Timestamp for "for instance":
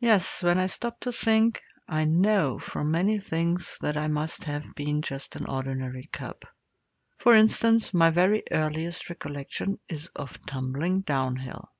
7.18-7.94